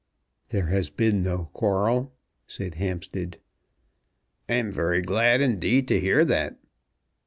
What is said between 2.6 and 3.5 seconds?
Hampstead.